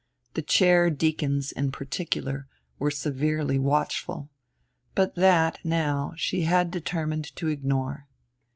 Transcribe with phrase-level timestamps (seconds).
[0.33, 2.47] The chairdeacons in particular
[2.79, 4.31] were severely watchful;
[4.95, 8.07] but that, now, she had determined to ignore.